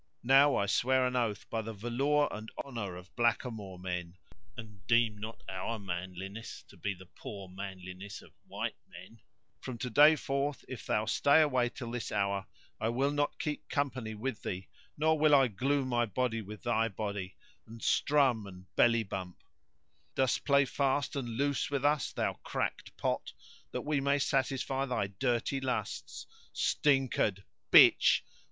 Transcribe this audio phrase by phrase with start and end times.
[0.23, 4.17] Now I swear an oath by the valour and honour of blackamoor men
[4.57, 9.21] (and deem not our manliness to be; the poor manliness of white men),
[9.59, 12.47] from today forth if thou stay away till this hour,
[12.79, 16.87] I will not keep company with thee nor will I glue my body with thy
[16.87, 17.35] body
[17.67, 19.43] and strum and belly bump
[20.15, 23.33] Dost play fast and loose with us, thou cracked pot,
[23.69, 26.25] that we may satisfy thy dirty lusts?
[26.53, 27.43] stinkard!
[27.71, 28.21] bitch!